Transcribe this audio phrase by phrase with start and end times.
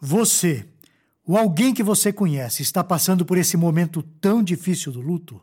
[0.00, 0.66] Você,
[1.24, 5.40] ou alguém que você conhece, está passando por esse momento tão difícil do luto?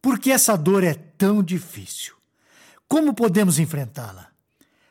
[0.00, 2.14] Por que essa dor é tão difícil?
[2.88, 4.28] Como podemos enfrentá-la?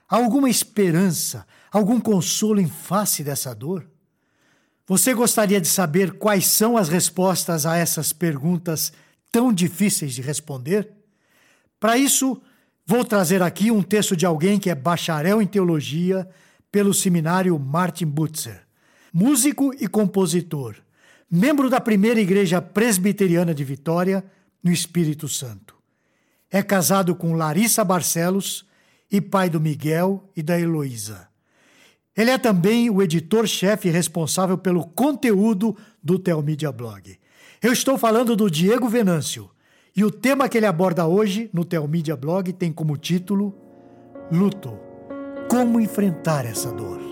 [0.07, 3.89] Há alguma esperança, algum consolo em face dessa dor?
[4.85, 8.93] Você gostaria de saber quais são as respostas a essas perguntas
[9.31, 10.89] tão difíceis de responder?
[11.79, 12.41] Para isso,
[12.85, 16.27] vou trazer aqui um texto de alguém que é bacharel em teologia
[16.71, 18.66] pelo seminário Martin Butzer,
[19.13, 20.75] músico e compositor,
[21.29, 24.23] membro da primeira igreja presbiteriana de Vitória,
[24.63, 25.75] no Espírito Santo.
[26.51, 28.65] É casado com Larissa Barcelos
[29.11, 31.27] e pai do Miguel e da Heloísa.
[32.15, 37.17] Ele é também o editor-chefe responsável pelo conteúdo do Telmídia Blog.
[37.61, 39.49] Eu estou falando do Diego Venâncio
[39.95, 43.55] e o tema que ele aborda hoje no Telmídia Blog tem como título
[44.31, 44.77] Luto.
[45.49, 47.06] Como enfrentar essa dor?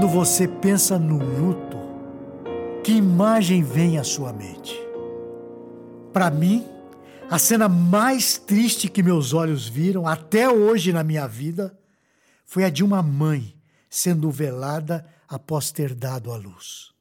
[0.00, 1.76] Quando você pensa no luto,
[2.82, 4.74] que imagem vem à sua mente?
[6.10, 6.66] Para mim,
[7.28, 11.78] a cena mais triste que meus olhos viram até hoje na minha vida
[12.46, 13.54] foi a de uma mãe
[13.90, 16.94] sendo velada após ter dado à luz.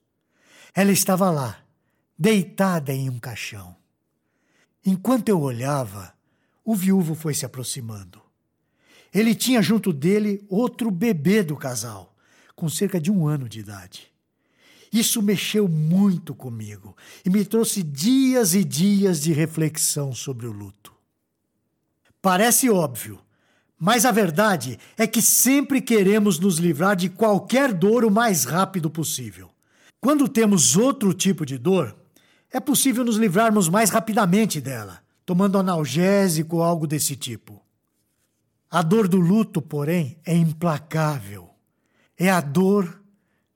[0.76, 1.58] Ela estava lá,
[2.18, 3.78] deitada em um caixão.
[4.86, 6.14] Enquanto eu olhava,
[6.66, 8.22] o viúvo foi se aproximando.
[9.14, 12.09] Ele tinha junto dele outro bebê do casal
[12.60, 14.12] com cerca de um ano de idade.
[14.92, 16.94] Isso mexeu muito comigo
[17.24, 20.92] e me trouxe dias e dias de reflexão sobre o luto.
[22.22, 23.18] Parece óbvio,
[23.80, 28.90] mas a verdade é que sempre queremos nos livrar de qualquer dor o mais rápido
[28.90, 29.50] possível.
[30.02, 31.96] Quando temos outro tipo de dor,
[32.52, 37.64] é possível nos livrarmos mais rapidamente dela, tomando analgésico ou algo desse tipo.
[38.70, 41.49] A dor do luto, porém, é implacável
[42.20, 43.02] é a dor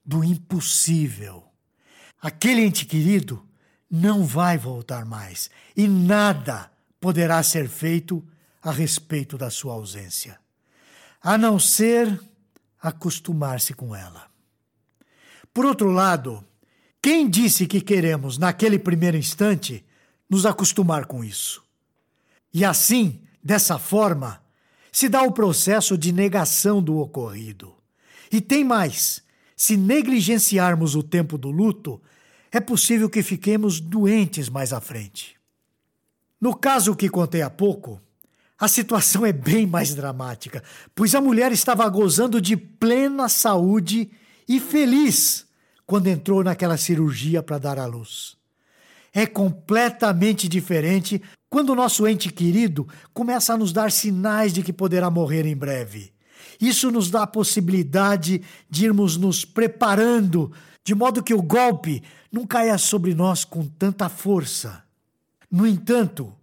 [0.04, 1.44] do impossível.
[2.20, 3.46] Aquele ente querido
[3.90, 8.26] não vai voltar mais e nada poderá ser feito
[8.62, 10.40] a respeito da sua ausência,
[11.20, 12.18] a não ser
[12.80, 14.26] acostumar-se com ela.
[15.52, 16.42] Por outro lado,
[17.02, 19.84] quem disse que queremos, naquele primeiro instante,
[20.28, 21.62] nos acostumar com isso?
[22.52, 24.42] E assim, dessa forma,
[24.90, 27.74] se dá o processo de negação do ocorrido.
[28.30, 29.22] E tem mais:
[29.56, 32.00] se negligenciarmos o tempo do luto,
[32.50, 35.36] é possível que fiquemos doentes mais à frente.
[36.40, 38.00] No caso que contei há pouco,
[38.58, 40.62] a situação é bem mais dramática,
[40.94, 44.10] pois a mulher estava gozando de plena saúde
[44.48, 45.46] e feliz
[45.84, 48.36] quando entrou naquela cirurgia para dar à luz.
[49.12, 51.20] É completamente diferente
[51.50, 55.56] quando o nosso ente querido começa a nos dar sinais de que poderá morrer em
[55.56, 56.13] breve.
[56.60, 60.52] Isso nos dá a possibilidade de irmos nos preparando,
[60.84, 64.84] de modo que o golpe não caia sobre nós com tanta força.
[65.50, 66.34] No entanto,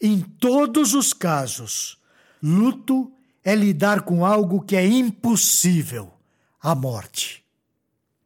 [0.00, 1.98] em todos os casos,
[2.42, 3.10] luto
[3.44, 6.12] é lidar com algo que é impossível
[6.60, 7.44] a morte.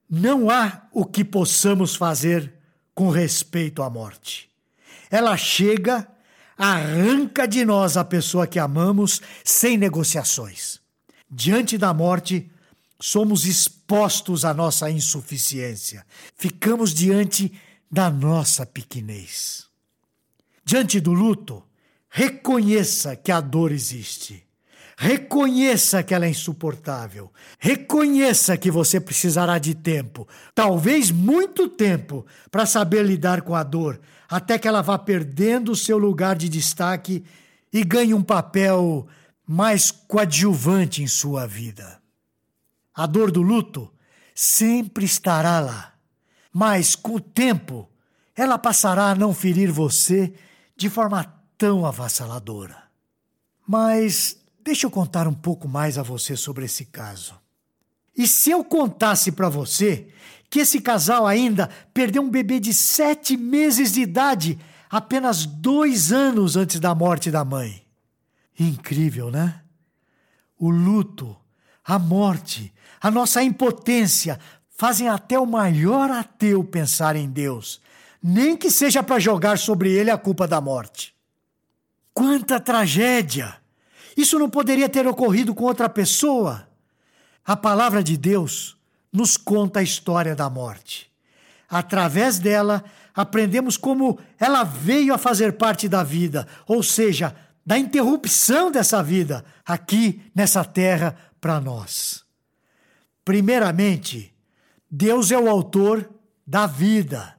[0.09, 2.53] Não há o que possamos fazer
[2.95, 4.51] com respeito à morte.
[5.11, 6.07] Ela chega,
[6.57, 10.82] arranca de nós a pessoa que amamos sem negociações.
[11.35, 12.51] Diante da morte,
[13.01, 16.05] somos expostos à nossa insuficiência,
[16.37, 17.51] ficamos diante
[17.91, 19.65] da nossa pequenez.
[20.63, 21.63] Diante do luto,
[22.11, 24.45] reconheça que a dor existe.
[24.95, 27.33] Reconheça que ela é insuportável.
[27.59, 33.99] Reconheça que você precisará de tempo, talvez muito tempo, para saber lidar com a dor,
[34.29, 37.25] até que ela vá perdendo o seu lugar de destaque
[37.73, 39.09] e ganhe um papel
[39.47, 42.01] mais coadjuvante em sua vida.
[42.95, 43.93] A dor do luto
[44.35, 45.95] sempre estará lá,
[46.53, 47.89] mas com o tempo
[48.35, 50.33] ela passará a não ferir você
[50.77, 51.25] de forma
[51.59, 52.83] tão avassaladora.
[53.67, 57.35] Mas deixa eu contar um pouco mais a você sobre esse caso.
[58.17, 60.09] E se eu contasse para você
[60.51, 64.59] que esse casal ainda perdeu um bebê de sete meses de idade
[64.91, 67.82] apenas dois anos antes da morte da mãe?
[68.59, 69.63] Incrível, né?
[70.59, 71.37] O luto
[71.85, 74.39] a morte, a nossa impotência
[74.71, 77.81] fazem até o maior ateu pensar em Deus,
[78.23, 81.15] nem que seja para jogar sobre ele a culpa da morte.
[82.15, 83.57] Quanta tragédia!
[84.17, 86.69] Isso não poderia ter ocorrido com outra pessoa.
[87.45, 88.77] A palavra de Deus
[89.13, 91.11] nos conta a história da morte.
[91.69, 92.85] Através dela,
[93.15, 97.35] aprendemos como ela veio a fazer parte da vida, ou seja,
[97.65, 102.25] da interrupção dessa vida aqui nessa terra para nós.
[103.25, 104.35] Primeiramente,
[104.91, 106.09] Deus é o autor
[106.47, 107.37] da vida.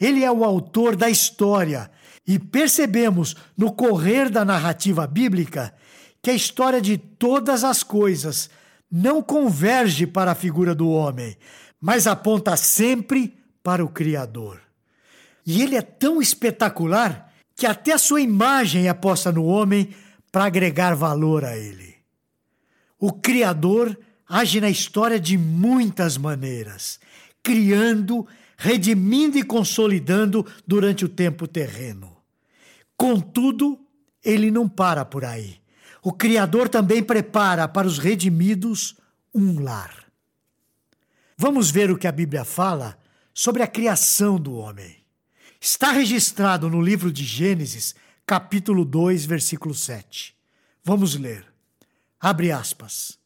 [0.00, 1.90] Ele é o autor da história.
[2.26, 5.74] E percebemos no correr da narrativa bíblica
[6.20, 8.50] que a história de todas as coisas
[8.90, 11.36] não converge para a figura do homem,
[11.80, 14.60] mas aponta sempre para o Criador.
[15.44, 17.25] E ele é tão espetacular
[17.56, 19.88] que até a sua imagem é posta no homem
[20.30, 21.96] para agregar valor a ele.
[22.98, 23.98] O Criador
[24.28, 27.00] age na história de muitas maneiras,
[27.42, 28.26] criando,
[28.58, 32.14] redimindo e consolidando durante o tempo terreno.
[32.96, 33.78] Contudo,
[34.22, 35.56] ele não para por aí.
[36.02, 38.96] O Criador também prepara para os redimidos
[39.34, 40.04] um lar.
[41.36, 42.98] Vamos ver o que a Bíblia fala
[43.32, 45.05] sobre a criação do homem.
[45.60, 47.94] Está registrado no livro de Gênesis,
[48.26, 50.34] capítulo 2, versículo 7.
[50.84, 51.46] Vamos ler.
[52.20, 53.18] Abre aspas.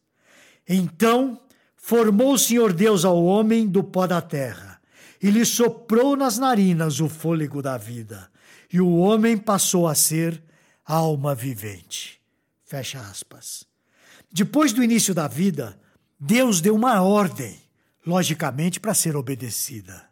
[0.68, 1.40] Então
[1.76, 4.80] formou o Senhor Deus ao homem do pó da terra
[5.22, 8.30] e lhe soprou nas narinas o fôlego da vida,
[8.72, 10.42] e o homem passou a ser
[10.84, 12.20] alma vivente.
[12.64, 13.64] Fecha aspas.
[14.32, 15.78] Depois do início da vida,
[16.18, 17.60] Deus deu uma ordem,
[18.06, 20.09] logicamente para ser obedecida.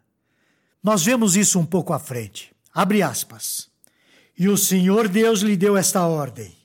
[0.83, 2.51] Nós vemos isso um pouco à frente.
[2.73, 3.69] Abre aspas.
[4.37, 6.55] E o Senhor Deus lhe deu esta ordem: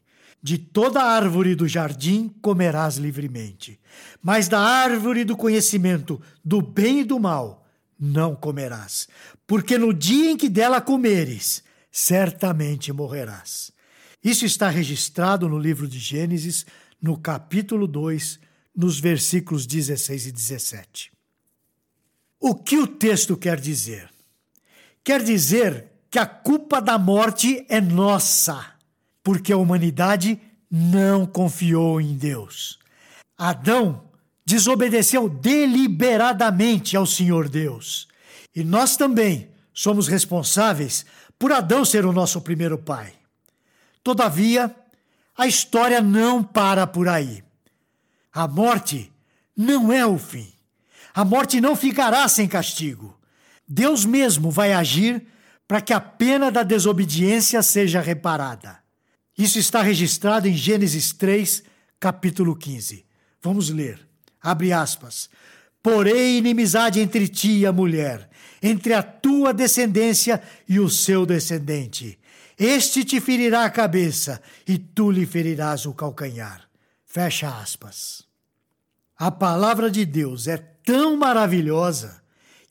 [0.42, 3.80] De toda árvore do jardim comerás livremente,
[4.22, 7.66] mas da árvore do conhecimento do bem e do mal
[7.98, 9.08] não comerás,
[9.46, 13.72] porque no dia em que dela comeres, certamente morrerás.
[14.22, 16.64] Isso está registrado no livro de Gênesis,
[17.00, 18.38] no capítulo 2,
[18.74, 21.13] nos versículos 16 e 17.
[22.46, 24.10] O que o texto quer dizer?
[25.02, 28.62] Quer dizer que a culpa da morte é nossa,
[29.22, 30.38] porque a humanidade
[30.70, 32.78] não confiou em Deus.
[33.38, 34.10] Adão
[34.44, 38.08] desobedeceu deliberadamente ao Senhor Deus.
[38.54, 41.06] E nós também somos responsáveis
[41.38, 43.14] por Adão ser o nosso primeiro pai.
[44.02, 44.76] Todavia,
[45.34, 47.42] a história não para por aí.
[48.30, 49.10] A morte
[49.56, 50.53] não é o fim.
[51.14, 53.16] A morte não ficará sem castigo.
[53.66, 55.24] Deus mesmo vai agir
[55.68, 58.78] para que a pena da desobediência seja reparada.
[59.38, 61.62] Isso está registrado em Gênesis 3,
[62.00, 63.06] capítulo 15.
[63.40, 64.00] Vamos ler.
[64.42, 65.30] Abre aspas.
[65.80, 68.28] Porém, inimizade entre ti e a mulher,
[68.62, 72.18] entre a tua descendência e o seu descendente.
[72.58, 76.62] Este te ferirá a cabeça e tu lhe ferirás o calcanhar.
[77.04, 78.24] Fecha aspas.
[79.16, 82.22] A palavra de Deus é tão maravilhosa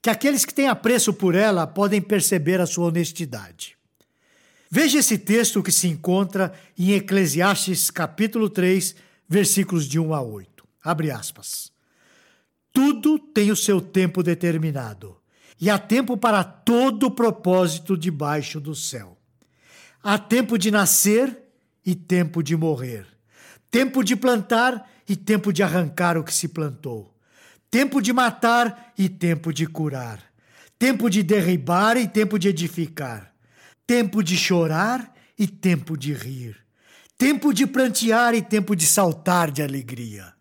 [0.02, 3.76] que aqueles que têm apreço por ela podem perceber a sua honestidade.
[4.70, 8.96] Veja esse texto que se encontra em Eclesiastes capítulo 3,
[9.28, 10.64] versículos de 1 a 8.
[10.84, 11.72] Abre aspas.
[12.72, 15.18] Tudo tem o seu tempo determinado,
[15.62, 19.18] e há tempo para todo propósito debaixo do céu.
[20.02, 21.38] Há tempo de nascer
[21.86, 23.06] e tempo de morrer,
[23.70, 27.13] tempo de plantar e tempo de arrancar o que se plantou
[27.74, 30.20] tempo de matar e tempo de curar,
[30.78, 33.34] tempo de derribar e tempo de edificar,
[33.88, 36.56] tempo de chorar e tempo de rir,
[37.18, 40.36] tempo de prantear e tempo de saltar de alegria,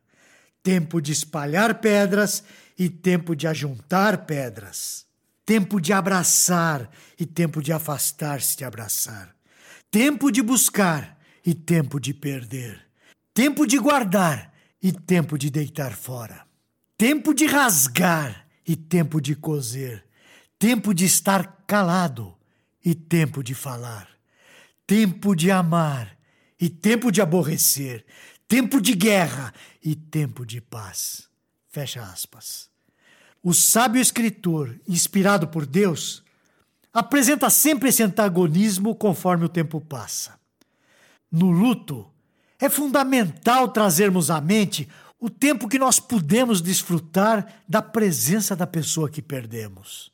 [0.63, 2.45] tempo de espalhar pedras
[2.79, 5.07] e tempo de ajuntar pedras,
[5.47, 9.35] tempo de abraçar e tempo de afastar-se de abraçar,
[9.91, 12.79] tempo de buscar e tempo de perder,
[13.33, 16.52] tempo de guardar e tempo de deitar fora
[17.03, 20.05] tempo de rasgar e tempo de coser,
[20.57, 22.33] tempo de estar calado
[22.85, 24.09] e tempo de falar,
[24.87, 26.17] tempo de amar
[26.61, 28.07] e tempo de aborrecer,
[28.47, 31.29] tempo de guerra e tempo de paz.
[31.71, 32.71] Fecha aspas.
[33.43, 36.23] O sábio escritor, inspirado por Deus,
[36.93, 40.39] apresenta sempre esse antagonismo conforme o tempo passa.
[41.29, 42.09] No luto,
[42.61, 44.89] é fundamental trazermos à mente
[45.23, 50.11] o tempo que nós pudemos desfrutar da presença da pessoa que perdemos.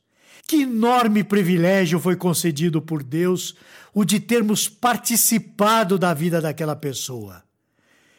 [0.46, 3.54] Que enorme privilégio foi concedido por Deus
[3.94, 7.42] o de termos participado da vida daquela pessoa.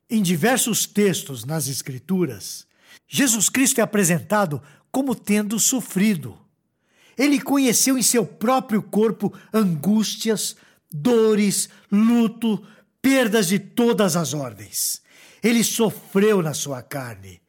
[0.10, 2.66] Em diversos textos nas Escrituras,
[3.08, 4.60] Jesus Cristo é apresentado
[4.92, 6.40] como tendo sofrido.
[7.16, 10.56] Ele conheceu em seu próprio corpo angústias,
[10.92, 12.66] dores, luto,
[13.00, 15.08] perdas de todas as ordens.
[15.44, 17.42] Ele sofreu na sua carne.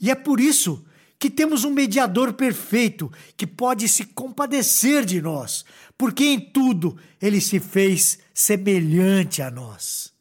[0.00, 0.84] E é por isso
[1.18, 5.64] que temos um mediador perfeito que pode se compadecer de nós,
[5.96, 10.12] porque em tudo ele se fez semelhante a nós.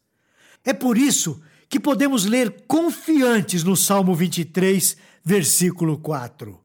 [0.63, 6.60] É por isso que podemos ler confiantes no Salmo 23, versículo 4.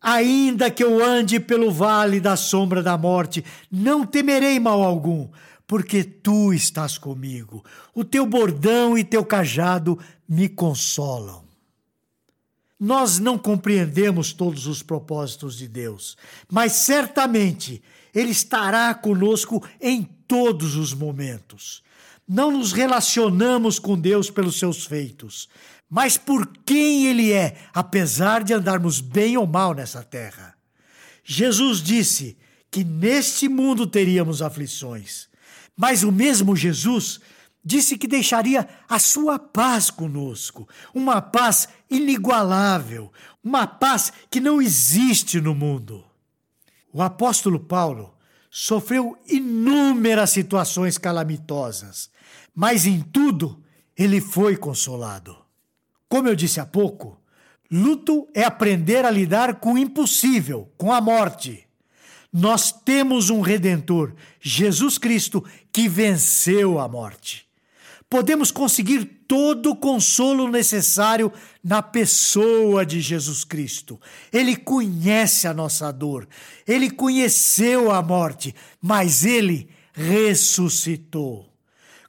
[0.00, 5.28] Ainda que eu ande pelo vale da sombra da morte, não temerei mal algum,
[5.70, 7.64] porque tu estás comigo.
[7.94, 9.96] O teu bordão e teu cajado
[10.28, 11.44] me consolam.
[12.76, 16.16] Nós não compreendemos todos os propósitos de Deus,
[16.50, 17.80] mas certamente
[18.12, 21.84] Ele estará conosco em todos os momentos.
[22.26, 25.48] Não nos relacionamos com Deus pelos seus feitos,
[25.88, 30.52] mas por quem Ele é, apesar de andarmos bem ou mal nessa terra.
[31.22, 32.36] Jesus disse
[32.72, 35.29] que neste mundo teríamos aflições,
[35.76, 37.20] mas o mesmo Jesus
[37.64, 43.12] disse que deixaria a sua paz conosco, uma paz inigualável,
[43.44, 46.04] uma paz que não existe no mundo.
[46.92, 48.14] O apóstolo Paulo
[48.50, 52.10] sofreu inúmeras situações calamitosas,
[52.54, 53.62] mas em tudo
[53.96, 55.36] ele foi consolado.
[56.08, 57.20] Como eu disse há pouco,
[57.70, 61.68] luto é aprender a lidar com o impossível, com a morte.
[62.32, 67.50] Nós temos um redentor, Jesus Cristo, que venceu a morte
[68.10, 71.32] podemos conseguir todo o consolo necessário
[71.62, 74.00] na pessoa de Jesus Cristo.
[74.32, 76.28] Ele conhece a nossa dor,
[76.66, 81.48] ele conheceu a morte, mas ele ressuscitou.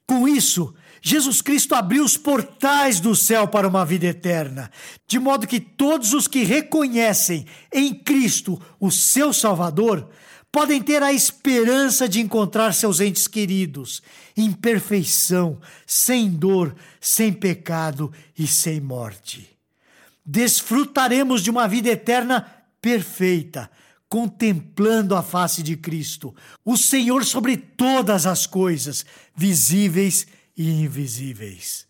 [0.07, 4.69] Com isso, Jesus Cristo abriu os portais do céu para uma vida eterna,
[5.07, 10.07] de modo que todos os que reconhecem em Cristo o seu Salvador
[10.51, 14.03] podem ter a esperança de encontrar seus entes queridos
[14.37, 19.49] em perfeição, sem dor, sem pecado e sem morte.
[20.23, 22.45] Desfrutaremos de uma vida eterna
[22.79, 23.71] perfeita,
[24.07, 31.87] contemplando a face de Cristo, o Senhor sobre todas as coisas, visíveis e invisíveis.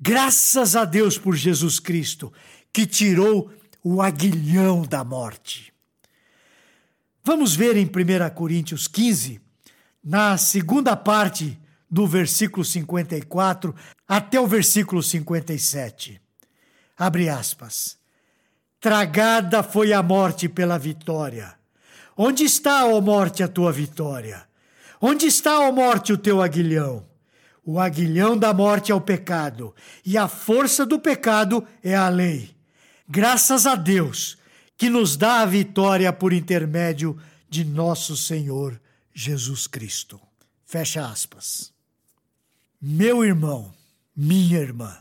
[0.00, 2.32] Graças a Deus por Jesus Cristo,
[2.72, 3.50] que tirou
[3.82, 5.72] o aguilhão da morte.
[7.24, 9.40] Vamos ver em 1 Coríntios 15,
[10.02, 11.58] na segunda parte
[11.90, 13.74] do versículo 54
[14.06, 16.20] até o versículo 57.
[16.96, 17.96] Abre aspas.
[18.80, 21.54] Tragada foi a morte pela vitória.
[22.16, 24.46] Onde está, ó morte, a tua vitória?
[25.00, 27.07] Onde está, ó morte, o teu aguilhão?
[27.70, 32.56] O aguilhão da morte é o pecado, e a força do pecado é a lei.
[33.06, 34.38] Graças a Deus,
[34.74, 38.80] que nos dá a vitória por intermédio de nosso Senhor
[39.12, 40.18] Jesus Cristo.
[40.64, 41.70] Fecha aspas.
[42.80, 43.70] Meu irmão,
[44.16, 44.96] minha irmã,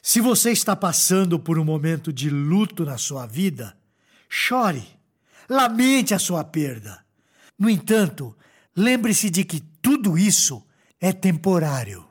[0.00, 3.76] se você está passando por um momento de luto na sua vida,
[4.28, 4.86] chore,
[5.48, 7.04] lamente a sua perda.
[7.58, 8.32] No entanto,
[8.76, 10.64] lembre-se de que tudo isso
[11.04, 12.02] é temporário.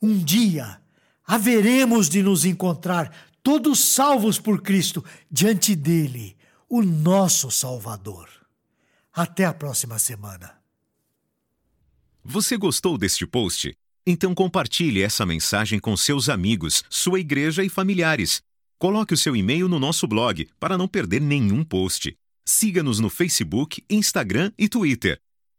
[0.00, 0.78] Um dia
[1.24, 3.10] haveremos de nos encontrar
[3.42, 6.36] todos salvos por Cristo diante dele,
[6.68, 8.28] o nosso Salvador.
[9.14, 10.52] Até a próxima semana.
[12.22, 13.74] Você gostou deste post?
[14.06, 18.42] Então compartilhe essa mensagem com seus amigos, sua igreja e familiares.
[18.78, 22.14] Coloque o seu e-mail no nosso blog para não perder nenhum post.
[22.44, 25.18] Siga-nos no Facebook, Instagram e Twitter.